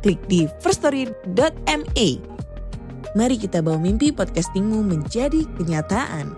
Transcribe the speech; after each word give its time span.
klik 0.00 0.20
di 0.26 0.48
firststory.me. 0.64 2.08
Mari 3.10 3.36
kita 3.36 3.60
bawa 3.60 3.78
mimpi 3.78 4.10
podcastingmu 4.10 4.80
menjadi 4.86 5.44
kenyataan. 5.58 6.34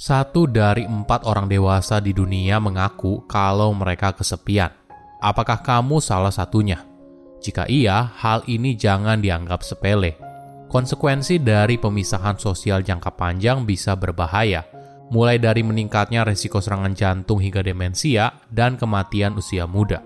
Satu 0.00 0.48
dari 0.48 0.88
empat 0.88 1.28
orang 1.28 1.44
dewasa 1.44 2.00
di 2.00 2.16
dunia 2.16 2.56
mengaku 2.56 3.28
kalau 3.28 3.70
mereka 3.76 4.16
kesepian. 4.16 4.72
Apakah 5.20 5.60
kamu 5.60 6.00
salah 6.00 6.32
satunya? 6.32 6.80
Jika 7.44 7.68
iya, 7.68 8.08
hal 8.16 8.40
ini 8.48 8.72
jangan 8.72 9.20
dianggap 9.20 9.60
sepele. 9.60 10.16
Konsekuensi 10.72 11.36
dari 11.42 11.76
pemisahan 11.76 12.40
sosial 12.40 12.80
jangka 12.80 13.12
panjang 13.12 13.68
bisa 13.68 13.92
berbahaya, 13.92 14.64
mulai 15.10 15.36
dari 15.42 15.60
meningkatnya 15.66 16.22
resiko 16.22 16.62
serangan 16.62 16.94
jantung 16.94 17.42
hingga 17.42 17.60
demensia 17.60 18.30
dan 18.48 18.78
kematian 18.78 19.34
usia 19.36 19.66
muda. 19.66 20.00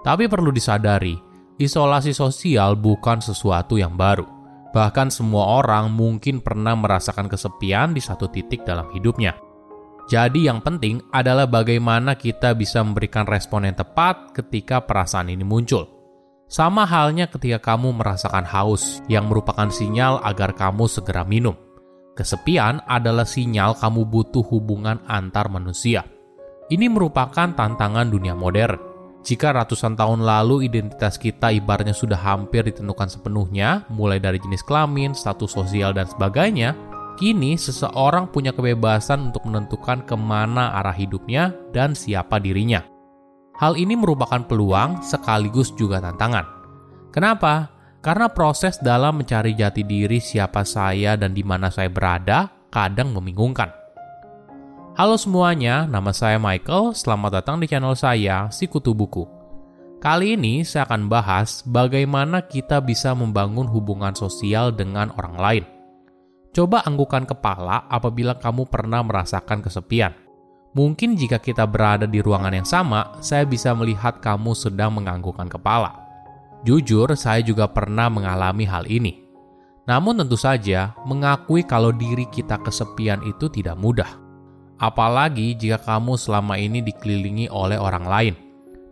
Tapi 0.00 0.28
perlu 0.28 0.52
disadari, 0.52 1.16
isolasi 1.60 2.12
sosial 2.16 2.76
bukan 2.76 3.20
sesuatu 3.20 3.76
yang 3.76 3.96
baru. 3.96 4.24
Bahkan 4.70 5.10
semua 5.10 5.60
orang 5.60 5.90
mungkin 5.90 6.38
pernah 6.40 6.78
merasakan 6.78 7.26
kesepian 7.26 7.90
di 7.90 8.00
satu 8.00 8.30
titik 8.30 8.62
dalam 8.62 8.86
hidupnya. 8.94 9.34
Jadi 10.06 10.46
yang 10.46 10.62
penting 10.62 11.02
adalah 11.14 11.46
bagaimana 11.46 12.18
kita 12.18 12.54
bisa 12.54 12.82
memberikan 12.82 13.26
respon 13.26 13.66
yang 13.66 13.78
tepat 13.78 14.34
ketika 14.34 14.82
perasaan 14.82 15.30
ini 15.30 15.42
muncul. 15.46 15.86
Sama 16.50 16.82
halnya 16.82 17.30
ketika 17.30 17.62
kamu 17.74 17.94
merasakan 17.94 18.42
haus 18.42 18.98
yang 19.06 19.30
merupakan 19.30 19.70
sinyal 19.70 20.18
agar 20.26 20.50
kamu 20.50 20.90
segera 20.90 21.22
minum. 21.22 21.54
Kesepian 22.14 22.82
adalah 22.84 23.24
sinyal 23.24 23.78
kamu 23.78 24.06
butuh 24.06 24.44
hubungan 24.50 25.00
antar 25.06 25.46
manusia. 25.48 26.04
Ini 26.70 26.86
merupakan 26.86 27.50
tantangan 27.50 28.06
dunia 28.06 28.34
modern. 28.38 28.78
Jika 29.20 29.52
ratusan 29.52 30.00
tahun 30.00 30.24
lalu 30.24 30.70
identitas 30.70 31.20
kita 31.20 31.52
ibaratnya 31.52 31.92
sudah 31.92 32.16
hampir 32.16 32.64
ditentukan 32.64 33.10
sepenuhnya, 33.10 33.84
mulai 33.92 34.16
dari 34.16 34.40
jenis 34.40 34.64
kelamin, 34.64 35.12
status 35.12 35.52
sosial, 35.52 35.92
dan 35.92 36.08
sebagainya, 36.08 36.72
Kini, 37.20 37.52
seseorang 37.60 38.32
punya 38.32 38.48
kebebasan 38.56 39.28
untuk 39.28 39.44
menentukan 39.44 40.08
ke 40.08 40.16
mana 40.16 40.72
arah 40.80 40.96
hidupnya 40.96 41.52
dan 41.68 41.92
siapa 41.92 42.40
dirinya. 42.40 42.80
Hal 43.60 43.76
ini 43.76 43.92
merupakan 43.92 44.40
peluang 44.40 45.04
sekaligus 45.04 45.68
juga 45.76 46.00
tantangan. 46.00 46.48
Kenapa? 47.12 47.68
Karena 48.00 48.32
proses 48.32 48.80
dalam 48.80 49.20
mencari 49.20 49.52
jati 49.52 49.84
diri 49.84 50.24
siapa 50.24 50.64
saya 50.64 51.20
dan 51.20 51.36
di 51.36 51.44
mana 51.44 51.68
saya 51.68 51.92
berada 51.92 52.48
kadang 52.72 53.12
membingungkan. 53.12 53.68
Halo 54.96 55.20
semuanya, 55.20 55.84
nama 55.84 56.08
saya 56.08 56.40
Michael. 56.40 56.96
Selamat 56.96 57.40
datang 57.40 57.60
di 57.60 57.68
channel 57.68 57.92
saya, 57.92 58.48
Sikutu 58.48 58.96
Buku. 58.96 59.28
Kali 60.00 60.32
ini 60.32 60.64
saya 60.64 60.88
akan 60.88 61.12
bahas 61.12 61.60
bagaimana 61.68 62.40
kita 62.48 62.80
bisa 62.80 63.12
membangun 63.12 63.68
hubungan 63.68 64.16
sosial 64.16 64.72
dengan 64.72 65.12
orang 65.20 65.36
lain. 65.36 65.64
Coba 66.56 66.80
anggukan 66.88 67.28
kepala 67.28 67.84
apabila 67.84 68.32
kamu 68.40 68.64
pernah 68.64 69.04
merasakan 69.04 69.60
kesepian. 69.60 70.16
Mungkin 70.72 71.20
jika 71.20 71.36
kita 71.36 71.68
berada 71.68 72.08
di 72.08 72.24
ruangan 72.24 72.64
yang 72.64 72.64
sama, 72.64 73.20
saya 73.20 73.44
bisa 73.44 73.76
melihat 73.76 74.24
kamu 74.24 74.56
sedang 74.56 74.96
menganggukkan 74.96 75.52
kepala. 75.52 76.09
Jujur, 76.60 77.08
saya 77.16 77.40
juga 77.40 77.68
pernah 77.72 78.12
mengalami 78.12 78.68
hal 78.68 78.84
ini. 78.84 79.24
Namun 79.88 80.20
tentu 80.20 80.36
saja, 80.36 80.92
mengakui 81.08 81.64
kalau 81.64 81.90
diri 81.90 82.28
kita 82.28 82.60
kesepian 82.60 83.24
itu 83.24 83.48
tidak 83.48 83.80
mudah. 83.80 84.20
Apalagi 84.76 85.56
jika 85.56 85.80
kamu 85.80 86.20
selama 86.20 86.60
ini 86.60 86.84
dikelilingi 86.84 87.48
oleh 87.48 87.80
orang 87.80 88.04
lain. 88.04 88.34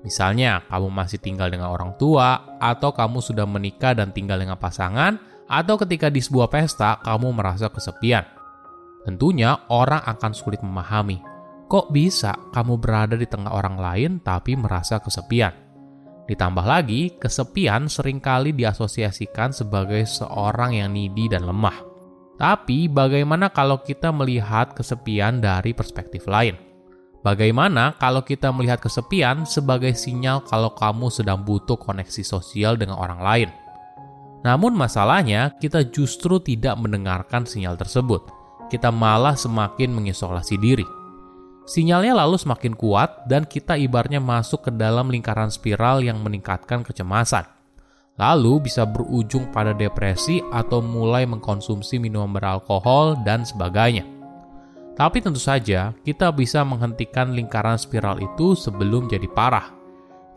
Misalnya, 0.01 0.65
kamu 0.71 0.89
masih 0.89 1.21
tinggal 1.21 1.53
dengan 1.53 1.69
orang 1.69 1.93
tua, 2.01 2.57
atau 2.57 2.95
kamu 2.95 3.21
sudah 3.21 3.45
menikah 3.45 3.93
dan 3.93 4.17
tinggal 4.17 4.41
dengan 4.41 4.57
pasangan, 4.57 5.21
atau 5.49 5.75
ketika 5.81 6.09
di 6.09 6.25
sebuah 6.25 6.49
pesta 6.49 7.01
kamu 7.05 7.37
merasa 7.37 7.69
kesepian. 7.69 8.25
Tentunya 9.05 9.57
orang 9.69 10.05
akan 10.05 10.33
sulit 10.37 10.61
memahami, 10.61 11.21
kok 11.69 11.93
bisa 11.93 12.33
kamu 12.53 12.81
berada 12.81 13.17
di 13.17 13.29
tengah 13.29 13.53
orang 13.53 13.77
lain 13.77 14.11
tapi 14.25 14.57
merasa 14.57 15.01
kesepian. 15.01 15.68
Ditambah 16.29 16.61
lagi, 16.69 17.17
kesepian 17.17 17.89
sering 17.89 18.21
kali 18.21 18.53
diasosiasikan 18.53 19.57
sebagai 19.57 20.05
seorang 20.05 20.77
yang 20.77 20.93
needy 20.93 21.25
dan 21.33 21.49
lemah. 21.49 21.81
Tapi 22.37 22.87
bagaimana 22.87 23.49
kalau 23.49 23.81
kita 23.81 24.13
melihat 24.13 24.77
kesepian 24.77 25.41
dari 25.41 25.73
perspektif 25.73 26.29
lain? 26.29 26.55
Bagaimana 27.25 27.97
kalau 27.99 28.23
kita 28.23 28.53
melihat 28.53 28.79
kesepian 28.79 29.43
sebagai 29.43 29.91
sinyal 29.97 30.45
kalau 30.47 30.71
kamu 30.77 31.11
sedang 31.11 31.43
butuh 31.43 31.81
koneksi 31.81 32.23
sosial 32.23 32.77
dengan 32.77 33.01
orang 33.01 33.21
lain? 33.25 33.51
Namun 34.47 34.77
masalahnya, 34.77 35.57
kita 35.59 35.83
justru 35.91 36.39
tidak 36.39 36.79
mendengarkan 36.79 37.43
sinyal 37.43 37.75
tersebut. 37.75 38.23
Kita 38.71 38.93
malah 38.93 39.35
semakin 39.35 39.91
mengisolasi 39.97 40.61
diri. 40.61 40.98
Sinyalnya 41.69 42.17
lalu 42.17 42.41
semakin 42.41 42.73
kuat 42.73 43.29
dan 43.29 43.45
kita 43.45 43.77
ibarnya 43.77 44.25
masuk 44.25 44.65
ke 44.65 44.71
dalam 44.73 45.13
lingkaran 45.13 45.53
spiral 45.53 46.01
yang 46.01 46.17
meningkatkan 46.25 46.81
kecemasan. 46.81 47.45
Lalu 48.17 48.65
bisa 48.65 48.89
berujung 48.89 49.53
pada 49.53 49.77
depresi 49.77 50.41
atau 50.49 50.81
mulai 50.81 51.29
mengkonsumsi 51.29 52.01
minuman 52.01 52.33
beralkohol 52.33 53.21
dan 53.21 53.45
sebagainya. 53.45 54.09
Tapi 54.97 55.21
tentu 55.21 55.39
saja, 55.39 55.93
kita 56.03 56.33
bisa 56.33 56.65
menghentikan 56.65 57.37
lingkaran 57.37 57.77
spiral 57.77 58.17
itu 58.19 58.57
sebelum 58.57 59.07
jadi 59.07 59.29
parah 59.31 59.79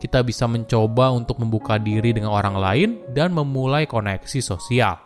kita 0.02 0.18
bisa 0.26 0.50
mencoba 0.50 1.14
untuk 1.14 1.38
membuka 1.38 1.78
diri 1.78 2.10
dengan 2.10 2.34
orang 2.34 2.58
lain 2.58 2.90
dan 3.14 3.30
memulai 3.30 3.86
koneksi 3.86 4.42
sosial. 4.42 4.98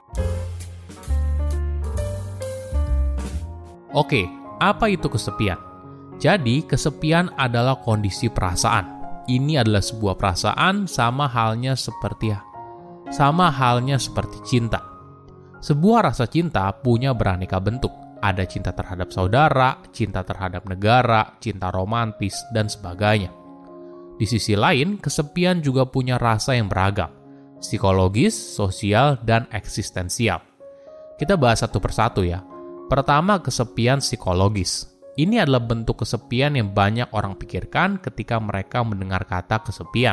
Oke, 3.93 4.25
apa 4.57 4.89
itu 4.89 5.05
kesepian? 5.13 5.76
Jadi, 6.17 6.65
kesepian 6.65 7.33
adalah 7.37 7.81
kondisi 7.81 8.33
perasaan. 8.33 8.97
Ini 9.27 9.61
adalah 9.61 9.83
sebuah 9.83 10.15
perasaan 10.17 10.87
sama 10.87 11.27
halnya 11.27 11.75
seperti 11.75 12.31
sama 13.11 13.55
halnya 13.55 13.99
seperti 13.99 14.39
cinta. 14.43 14.83
Sebuah 15.63 16.11
rasa 16.13 16.27
cinta 16.27 16.71
punya 16.75 17.15
beraneka 17.15 17.59
bentuk. 17.63 17.91
Ada 18.23 18.49
cinta 18.49 18.73
terhadap 18.73 19.13
saudara, 19.13 19.79
cinta 19.93 20.25
terhadap 20.25 20.67
negara, 20.67 21.37
cinta 21.39 21.71
romantis, 21.71 22.35
dan 22.51 22.67
sebagainya. 22.67 23.31
Di 24.17 24.25
sisi 24.25 24.57
lain, 24.57 24.97
kesepian 24.97 25.61
juga 25.61 25.85
punya 25.85 26.17
rasa 26.17 26.57
yang 26.57 26.67
beragam, 26.67 27.13
psikologis, 27.61 28.33
sosial, 28.33 29.21
dan 29.21 29.45
eksistensial. 29.53 30.41
Kita 31.21 31.37
bahas 31.37 31.61
satu 31.61 31.77
persatu 31.77 32.25
ya. 32.25 32.41
Pertama, 32.89 33.39
kesepian 33.45 34.01
psikologis. 34.01 34.96
Ini 35.17 35.49
adalah 35.49 35.65
bentuk 35.65 36.05
kesepian 36.05 36.61
yang 36.61 36.77
banyak 36.77 37.09
orang 37.17 37.41
pikirkan 37.41 37.97
ketika 38.05 38.37
mereka 38.37 38.85
mendengar 38.85 39.25
kata 39.25 39.65
kesepian. 39.65 40.13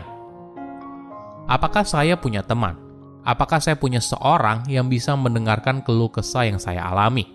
Apakah 1.44 1.84
saya 1.84 2.16
punya 2.16 2.40
teman? 2.40 2.80
Apakah 3.28 3.60
saya 3.60 3.76
punya 3.76 4.00
seorang 4.00 4.64
yang 4.72 4.88
bisa 4.88 5.12
mendengarkan 5.20 5.84
keluh 5.84 6.08
kesah 6.08 6.48
yang 6.48 6.56
saya 6.56 6.88
alami? 6.88 7.28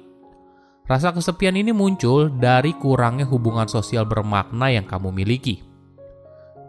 Rasa 0.89 1.13
kesepian 1.13 1.61
ini 1.61 1.77
muncul 1.77 2.33
dari 2.33 2.73
kurangnya 2.73 3.29
hubungan 3.29 3.69
sosial 3.69 4.09
bermakna 4.09 4.73
yang 4.73 4.89
kamu 4.89 5.13
miliki. 5.13 5.61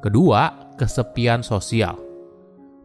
Kedua, 0.03 0.75
kesepian 0.75 1.47
sosial. 1.47 1.95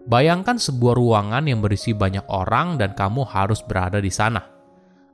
Bayangkan 0.07 0.55
sebuah 0.55 0.95
ruangan 0.95 1.51
yang 1.51 1.59
berisi 1.59 1.91
banyak 1.91 2.31
orang 2.31 2.79
dan 2.79 2.95
kamu 2.95 3.27
harus 3.27 3.59
berada 3.67 3.99
di 3.99 4.15
sana. 4.15 4.39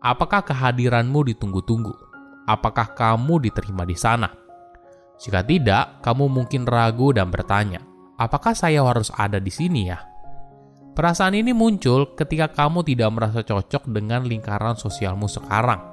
Apakah 0.04 0.44
kehadiranmu 0.44 1.32
ditunggu-tunggu? 1.32 2.09
Apakah 2.50 2.98
kamu 2.98 3.46
diterima 3.46 3.86
di 3.86 3.94
sana? 3.94 4.26
Jika 5.22 5.46
tidak, 5.46 6.02
kamu 6.02 6.26
mungkin 6.26 6.66
ragu 6.66 7.14
dan 7.14 7.30
bertanya, 7.30 7.78
"Apakah 8.18 8.58
saya 8.58 8.82
harus 8.82 9.14
ada 9.14 9.38
di 9.38 9.54
sini 9.54 9.86
ya?" 9.86 10.02
Perasaan 10.98 11.38
ini 11.38 11.54
muncul 11.54 12.18
ketika 12.18 12.50
kamu 12.50 12.82
tidak 12.82 13.14
merasa 13.14 13.46
cocok 13.46 13.86
dengan 13.86 14.26
lingkaran 14.26 14.74
sosialmu 14.74 15.30
sekarang 15.30 15.90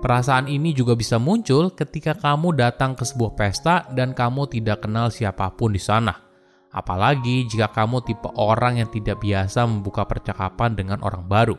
Perasaan 0.00 0.48
ini 0.48 0.72
juga 0.72 0.96
bisa 0.96 1.20
muncul 1.20 1.76
ketika 1.76 2.16
kamu 2.16 2.56
datang 2.56 2.96
ke 2.96 3.04
sebuah 3.04 3.36
pesta 3.36 3.84
dan 3.92 4.16
kamu 4.16 4.48
tidak 4.48 4.88
kenal 4.88 5.12
siapa 5.12 5.52
pun 5.52 5.76
di 5.76 5.82
sana. 5.82 6.16
Apalagi 6.72 7.44
jika 7.44 7.68
kamu 7.68 8.00
tipe 8.08 8.32
orang 8.40 8.80
yang 8.80 8.88
tidak 8.88 9.20
biasa 9.20 9.68
membuka 9.68 10.08
percakapan 10.08 10.72
dengan 10.72 11.04
orang 11.04 11.28
baru. 11.28 11.56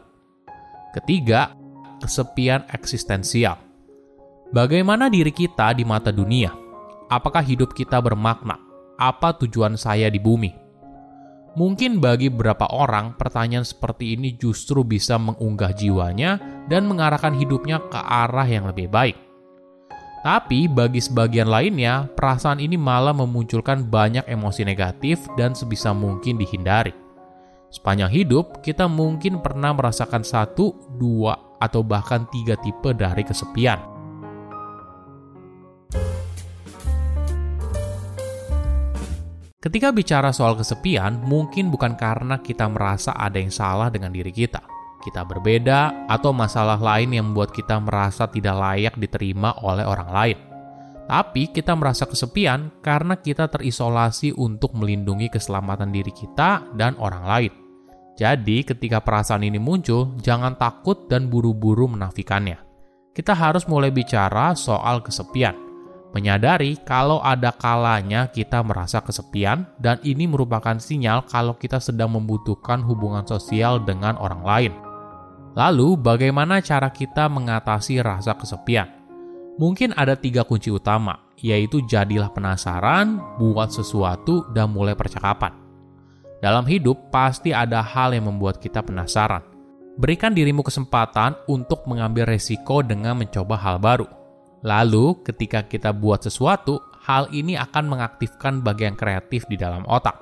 Ketiga, 0.89 1.53
kesepian 2.01 2.65
eksistensial. 2.73 3.61
Bagaimana 4.51 5.07
diri 5.07 5.31
kita 5.31 5.71
di 5.71 5.87
mata 5.87 6.11
dunia? 6.11 6.51
Apakah 7.07 7.39
hidup 7.39 7.71
kita 7.71 8.03
bermakna? 8.03 8.59
Apa 8.99 9.31
tujuan 9.39 9.79
saya 9.79 10.11
di 10.11 10.19
bumi? 10.19 10.51
Mungkin 11.55 12.03
bagi 12.03 12.27
beberapa 12.27 12.67
orang, 12.67 13.15
pertanyaan 13.15 13.63
seperti 13.63 14.19
ini 14.19 14.35
justru 14.35 14.83
bisa 14.83 15.15
mengunggah 15.15 15.71
jiwanya 15.71 16.35
dan 16.67 16.83
mengarahkan 16.83 17.31
hidupnya 17.31 17.79
ke 17.87 17.95
arah 17.95 18.43
yang 18.43 18.67
lebih 18.67 18.91
baik. 18.91 19.15
Tapi 20.19 20.67
bagi 20.67 20.99
sebagian 20.99 21.47
lainnya, 21.47 22.11
perasaan 22.11 22.59
ini 22.59 22.75
malah 22.75 23.15
memunculkan 23.15 23.87
banyak 23.87 24.27
emosi 24.27 24.67
negatif 24.67 25.31
dan 25.39 25.55
sebisa 25.55 25.95
mungkin 25.95 26.35
dihindari. 26.35 26.91
Sepanjang 27.71 28.11
hidup, 28.11 28.59
kita 28.59 28.83
mungkin 28.91 29.39
pernah 29.39 29.71
merasakan 29.71 30.27
satu, 30.27 30.75
dua, 30.99 31.39
atau 31.63 31.87
bahkan 31.87 32.27
tiga 32.27 32.59
tipe 32.59 32.91
dari 32.91 33.23
kesepian. 33.23 33.90
Ketika 39.61 39.93
bicara 39.93 40.33
soal 40.33 40.57
kesepian, 40.57 41.21
mungkin 41.21 41.69
bukan 41.69 41.93
karena 41.93 42.41
kita 42.41 42.65
merasa 42.65 43.13
ada 43.13 43.37
yang 43.37 43.53
salah 43.53 43.93
dengan 43.93 44.09
diri 44.09 44.33
kita. 44.33 44.57
Kita 45.05 45.21
berbeda, 45.21 46.09
atau 46.09 46.33
masalah 46.33 46.81
lain 46.81 47.13
yang 47.13 47.29
membuat 47.29 47.53
kita 47.53 47.77
merasa 47.77 48.25
tidak 48.25 48.57
layak 48.57 48.97
diterima 48.97 49.53
oleh 49.61 49.85
orang 49.85 50.09
lain. 50.09 50.37
Tapi 51.05 51.53
kita 51.53 51.77
merasa 51.77 52.09
kesepian 52.09 52.81
karena 52.81 53.21
kita 53.21 53.53
terisolasi 53.53 54.33
untuk 54.33 54.73
melindungi 54.73 55.29
keselamatan 55.29 55.93
diri 55.93 56.09
kita 56.09 56.65
dan 56.73 56.97
orang 56.97 57.21
lain. 57.29 57.53
Jadi, 58.17 58.65
ketika 58.65 58.97
perasaan 58.97 59.45
ini 59.45 59.61
muncul, 59.61 60.17
jangan 60.25 60.57
takut 60.57 61.05
dan 61.05 61.29
buru-buru 61.29 61.85
menafikannya. 61.85 62.57
Kita 63.13 63.37
harus 63.37 63.69
mulai 63.69 63.93
bicara 63.93 64.57
soal 64.57 65.05
kesepian 65.05 65.70
menyadari 66.11 66.75
kalau 66.83 67.23
ada 67.23 67.55
kalanya 67.55 68.27
kita 68.27 68.59
merasa 68.61 68.99
kesepian 68.99 69.63
dan 69.79 69.97
ini 70.03 70.27
merupakan 70.27 70.75
sinyal 70.75 71.23
kalau 71.27 71.55
kita 71.55 71.79
sedang 71.79 72.15
membutuhkan 72.15 72.83
hubungan 72.83 73.23
sosial 73.23 73.79
dengan 73.79 74.19
orang 74.19 74.43
lain. 74.43 74.73
Lalu, 75.51 75.99
bagaimana 75.99 76.63
cara 76.63 76.87
kita 76.91 77.27
mengatasi 77.27 77.99
rasa 77.99 78.35
kesepian? 78.39 78.87
Mungkin 79.59 79.91
ada 79.99 80.15
tiga 80.15 80.47
kunci 80.47 80.71
utama, 80.71 81.27
yaitu 81.35 81.83
jadilah 81.83 82.31
penasaran, 82.31 83.19
buat 83.35 83.67
sesuatu, 83.67 84.47
dan 84.55 84.71
mulai 84.71 84.95
percakapan. 84.95 85.51
Dalam 86.39 86.63
hidup, 86.63 87.11
pasti 87.11 87.51
ada 87.51 87.83
hal 87.83 88.15
yang 88.15 88.31
membuat 88.31 88.63
kita 88.63 88.79
penasaran. 88.79 89.43
Berikan 89.99 90.31
dirimu 90.31 90.63
kesempatan 90.63 91.35
untuk 91.51 91.83
mengambil 91.83 92.31
resiko 92.31 92.79
dengan 92.79 93.19
mencoba 93.19 93.59
hal 93.59 93.75
baru 93.75 94.20
Lalu, 94.61 95.25
ketika 95.25 95.65
kita 95.65 95.89
buat 95.89 96.21
sesuatu, 96.21 96.77
hal 97.01 97.33
ini 97.33 97.57
akan 97.57 97.97
mengaktifkan 97.97 98.61
bagian 98.61 98.93
kreatif 98.93 99.49
di 99.49 99.57
dalam 99.57 99.81
otak. 99.89 100.21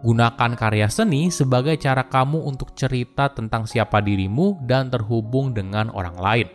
Gunakan 0.00 0.56
karya 0.56 0.88
seni 0.88 1.28
sebagai 1.28 1.76
cara 1.76 2.08
kamu 2.08 2.44
untuk 2.44 2.72
cerita 2.72 3.28
tentang 3.32 3.68
siapa 3.68 4.00
dirimu 4.00 4.64
dan 4.64 4.88
terhubung 4.88 5.52
dengan 5.52 5.92
orang 5.92 6.16
lain. 6.16 6.48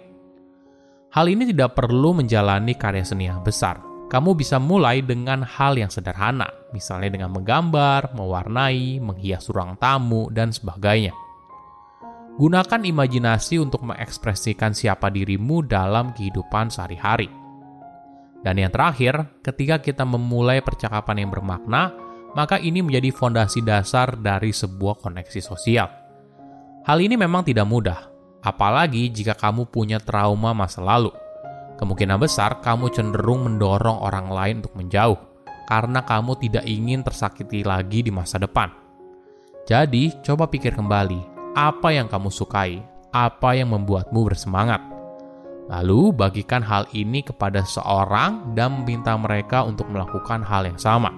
Hal 1.13 1.29
ini 1.29 1.49
tidak 1.53 1.77
perlu 1.77 2.17
menjalani 2.17 2.73
karya 2.73 3.05
seni 3.05 3.29
yang 3.29 3.45
besar. 3.45 3.81
Kamu 4.05 4.37
bisa 4.37 4.61
mulai 4.61 5.01
dengan 5.01 5.41
hal 5.41 5.77
yang 5.81 5.89
sederhana, 5.89 6.45
misalnya 6.69 7.09
dengan 7.09 7.33
menggambar, 7.33 8.13
mewarnai, 8.13 9.01
menghias 9.01 9.49
ruang 9.49 9.77
tamu, 9.81 10.29
dan 10.29 10.53
sebagainya. 10.53 11.24
Gunakan 12.35 12.83
imajinasi 12.83 13.63
untuk 13.63 13.87
mengekspresikan 13.87 14.75
siapa 14.75 15.07
dirimu 15.07 15.63
dalam 15.63 16.11
kehidupan 16.11 16.67
sehari-hari. 16.67 17.31
Dan 18.43 18.59
yang 18.59 18.75
terakhir, 18.75 19.39
ketika 19.39 19.79
kita 19.79 20.03
memulai 20.03 20.59
percakapan 20.59 21.23
yang 21.23 21.31
bermakna, 21.31 21.95
maka 22.35 22.59
ini 22.59 22.83
menjadi 22.83 23.15
fondasi 23.15 23.63
dasar 23.63 24.19
dari 24.19 24.51
sebuah 24.51 24.99
koneksi 24.99 25.39
sosial. 25.39 25.87
Hal 26.83 26.99
ini 26.99 27.15
memang 27.15 27.47
tidak 27.47 27.71
mudah, 27.71 28.11
apalagi 28.43 29.07
jika 29.15 29.31
kamu 29.39 29.71
punya 29.71 30.03
trauma 30.03 30.51
masa 30.51 30.83
lalu. 30.83 31.15
Kemungkinan 31.79 32.19
besar 32.19 32.59
kamu 32.59 32.91
cenderung 32.91 33.47
mendorong 33.47 34.03
orang 34.03 34.27
lain 34.27 34.55
untuk 34.59 34.75
menjauh, 34.75 35.19
karena 35.71 36.03
kamu 36.03 36.35
tidak 36.43 36.67
ingin 36.67 36.99
tersakiti 36.99 37.63
lagi 37.63 38.03
di 38.03 38.11
masa 38.11 38.43
depan. 38.43 38.75
Jadi, 39.65 40.13
coba 40.21 40.45
pikir 40.45 40.77
kembali, 40.77 41.34
apa 41.55 41.95
yang 41.95 42.11
kamu 42.11 42.27
sukai, 42.27 42.83
apa 43.15 43.55
yang 43.55 43.71
membuatmu 43.71 44.27
bersemangat. 44.27 44.83
Lalu 45.71 46.13
bagikan 46.13 46.61
hal 46.61 46.85
ini 46.93 47.25
kepada 47.25 47.65
seorang 47.65 48.53
dan 48.53 48.83
meminta 48.83 49.15
mereka 49.17 49.65
untuk 49.65 49.89
melakukan 49.89 50.45
hal 50.45 50.67
yang 50.67 50.77
sama. 50.77 51.09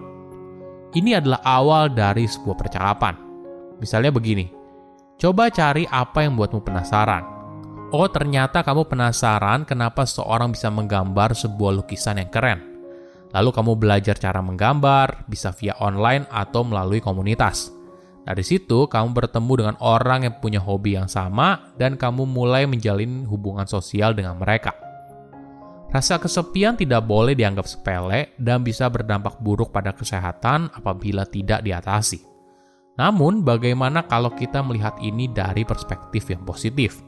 Ini 0.96 1.20
adalah 1.20 1.44
awal 1.44 1.92
dari 1.92 2.24
sebuah 2.24 2.56
percakapan. 2.56 3.18
Misalnya 3.84 4.14
begini, 4.14 4.48
coba 5.20 5.52
cari 5.52 5.84
apa 5.90 6.24
yang 6.24 6.40
membuatmu 6.40 6.64
penasaran. 6.64 7.24
Oh 7.92 8.08
ternyata 8.08 8.64
kamu 8.64 8.88
penasaran 8.88 9.68
kenapa 9.68 10.08
seorang 10.08 10.56
bisa 10.56 10.72
menggambar 10.72 11.36
sebuah 11.36 11.84
lukisan 11.84 12.24
yang 12.24 12.32
keren. 12.32 12.60
Lalu 13.36 13.50
kamu 13.52 13.72
belajar 13.76 14.16
cara 14.16 14.40
menggambar, 14.40 15.28
bisa 15.28 15.52
via 15.52 15.76
online 15.84 16.24
atau 16.32 16.64
melalui 16.64 17.04
komunitas. 17.04 17.77
Dari 18.28 18.44
situ, 18.44 18.92
kamu 18.92 19.16
bertemu 19.16 19.54
dengan 19.56 19.76
orang 19.80 20.28
yang 20.28 20.36
punya 20.44 20.60
hobi 20.60 21.00
yang 21.00 21.08
sama, 21.08 21.72
dan 21.80 21.96
kamu 21.96 22.28
mulai 22.28 22.68
menjalin 22.68 23.24
hubungan 23.24 23.64
sosial 23.64 24.12
dengan 24.12 24.36
mereka. 24.36 24.76
Rasa 25.88 26.20
kesepian 26.20 26.76
tidak 26.76 27.08
boleh 27.08 27.32
dianggap 27.32 27.64
sepele 27.64 28.36
dan 28.36 28.68
bisa 28.68 28.92
berdampak 28.92 29.40
buruk 29.40 29.72
pada 29.72 29.96
kesehatan 29.96 30.68
apabila 30.76 31.24
tidak 31.24 31.64
diatasi. 31.64 32.20
Namun, 33.00 33.48
bagaimana 33.48 34.04
kalau 34.04 34.36
kita 34.36 34.60
melihat 34.60 35.00
ini 35.00 35.32
dari 35.32 35.64
perspektif 35.64 36.28
yang 36.28 36.44
positif? 36.44 37.00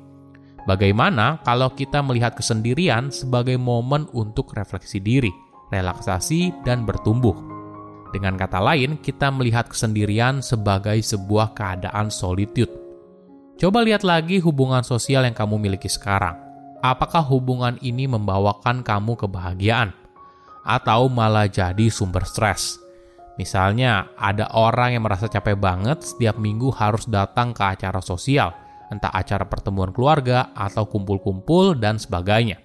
Bagaimana 0.64 1.44
kalau 1.44 1.68
kita 1.76 2.00
melihat 2.00 2.40
kesendirian 2.40 3.12
sebagai 3.12 3.60
momen 3.60 4.08
untuk 4.16 4.56
refleksi 4.56 5.04
diri, 5.04 5.34
relaksasi, 5.68 6.64
dan 6.64 6.88
bertumbuh? 6.88 7.59
Dengan 8.10 8.34
kata 8.34 8.58
lain, 8.58 8.98
kita 8.98 9.30
melihat 9.30 9.70
kesendirian 9.70 10.42
sebagai 10.42 10.98
sebuah 10.98 11.54
keadaan 11.54 12.10
solitude. 12.10 12.74
Coba 13.62 13.86
lihat 13.86 14.02
lagi 14.02 14.42
hubungan 14.42 14.82
sosial 14.82 15.30
yang 15.30 15.38
kamu 15.38 15.62
miliki 15.62 15.86
sekarang. 15.86 16.34
Apakah 16.82 17.22
hubungan 17.22 17.78
ini 17.86 18.10
membawakan 18.10 18.82
kamu 18.82 19.14
kebahagiaan? 19.20 19.94
Atau 20.66 21.12
malah 21.12 21.46
jadi 21.46 21.92
sumber 21.92 22.26
stres? 22.26 22.82
Misalnya, 23.38 24.10
ada 24.18 24.50
orang 24.58 24.98
yang 24.98 25.04
merasa 25.06 25.30
capek 25.30 25.60
banget 25.60 26.02
setiap 26.02 26.42
minggu 26.42 26.74
harus 26.76 27.06
datang 27.06 27.54
ke 27.54 27.62
acara 27.62 28.02
sosial, 28.02 28.52
entah 28.90 29.14
acara 29.14 29.46
pertemuan 29.46 29.94
keluarga 29.94 30.50
atau 30.58 30.90
kumpul-kumpul 30.90 31.78
dan 31.78 32.02
sebagainya. 32.02 32.58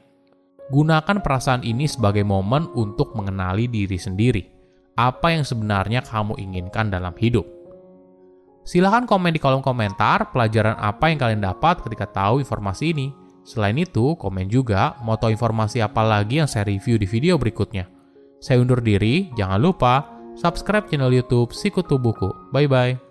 Gunakan 0.72 1.20
perasaan 1.20 1.62
ini 1.66 1.84
sebagai 1.84 2.24
momen 2.24 2.70
untuk 2.72 3.12
mengenali 3.12 3.68
diri 3.68 4.00
sendiri 4.00 4.53
apa 4.94 5.34
yang 5.34 5.42
sebenarnya 5.42 6.02
kamu 6.06 6.38
inginkan 6.38 6.90
dalam 6.90 7.14
hidup. 7.18 7.46
Silahkan 8.64 9.04
komen 9.04 9.36
di 9.36 9.40
kolom 9.42 9.60
komentar 9.60 10.32
pelajaran 10.32 10.78
apa 10.80 11.12
yang 11.12 11.20
kalian 11.20 11.42
dapat 11.44 11.84
ketika 11.84 12.08
tahu 12.08 12.40
informasi 12.40 12.96
ini. 12.96 13.12
Selain 13.44 13.76
itu, 13.76 14.16
komen 14.16 14.48
juga 14.48 14.96
mau 15.04 15.20
tahu 15.20 15.36
informasi 15.36 15.84
apa 15.84 16.00
lagi 16.00 16.40
yang 16.40 16.48
saya 16.48 16.64
review 16.64 16.96
di 16.96 17.04
video 17.04 17.36
berikutnya. 17.36 17.84
Saya 18.40 18.64
undur 18.64 18.80
diri, 18.80 19.28
jangan 19.36 19.60
lupa 19.60 20.08
subscribe 20.32 20.88
channel 20.88 21.12
YouTube 21.12 21.52
Sikutu 21.52 22.00
Buku. 22.00 22.32
Bye 22.48 22.64
bye. 22.64 23.03